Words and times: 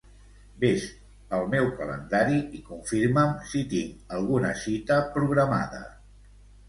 Ves 0.61 0.85
al 1.39 1.43
meu 1.51 1.67
calendari 1.81 2.39
i 2.59 2.63
confirma'm 2.71 3.35
si 3.53 3.63
tinc 3.75 4.17
alguna 4.17 4.55
cita 4.63 4.99
programada. 5.19 5.83